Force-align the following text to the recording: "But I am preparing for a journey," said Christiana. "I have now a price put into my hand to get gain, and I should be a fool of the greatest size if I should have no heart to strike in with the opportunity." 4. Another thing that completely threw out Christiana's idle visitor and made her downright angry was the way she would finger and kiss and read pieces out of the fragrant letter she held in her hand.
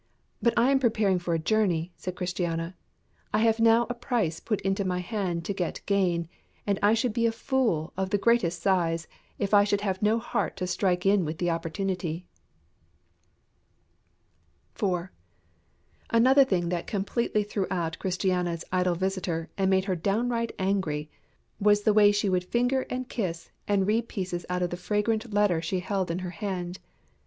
"But 0.41 0.55
I 0.57 0.71
am 0.71 0.79
preparing 0.79 1.19
for 1.19 1.35
a 1.35 1.45
journey," 1.45 1.93
said 1.95 2.15
Christiana. 2.15 2.75
"I 3.31 3.37
have 3.37 3.59
now 3.59 3.85
a 3.87 3.93
price 3.93 4.39
put 4.39 4.59
into 4.61 4.83
my 4.83 4.97
hand 4.97 5.45
to 5.45 5.53
get 5.53 5.81
gain, 5.85 6.27
and 6.65 6.79
I 6.81 6.95
should 6.95 7.13
be 7.13 7.27
a 7.27 7.31
fool 7.31 7.93
of 7.95 8.09
the 8.09 8.17
greatest 8.17 8.63
size 8.63 9.07
if 9.37 9.53
I 9.53 9.63
should 9.63 9.81
have 9.81 10.01
no 10.01 10.17
heart 10.17 10.57
to 10.57 10.65
strike 10.65 11.05
in 11.05 11.23
with 11.23 11.37
the 11.37 11.51
opportunity." 11.51 12.25
4. 14.73 15.11
Another 16.09 16.45
thing 16.45 16.69
that 16.69 16.87
completely 16.87 17.43
threw 17.43 17.67
out 17.69 17.99
Christiana's 17.99 18.65
idle 18.71 18.95
visitor 18.95 19.51
and 19.55 19.69
made 19.69 19.85
her 19.85 19.95
downright 19.95 20.51
angry 20.57 21.11
was 21.59 21.83
the 21.83 21.93
way 21.93 22.11
she 22.11 22.27
would 22.27 22.45
finger 22.45 22.87
and 22.89 23.07
kiss 23.07 23.51
and 23.67 23.85
read 23.85 24.09
pieces 24.09 24.47
out 24.49 24.63
of 24.63 24.71
the 24.71 24.77
fragrant 24.77 25.31
letter 25.31 25.61
she 25.61 25.79
held 25.79 26.09
in 26.09 26.17
her 26.25 26.31
hand. 26.31 26.79